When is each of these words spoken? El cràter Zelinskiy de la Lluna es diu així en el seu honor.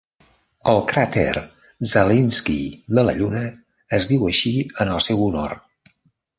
El 0.71 0.79
cràter 0.91 1.43
Zelinskiy 1.91 2.65
de 3.01 3.05
la 3.09 3.15
Lluna 3.21 3.45
es 4.01 4.11
diu 4.15 4.27
així 4.33 4.57
en 4.67 4.97
el 4.99 5.07
seu 5.13 5.27
honor. 5.31 5.59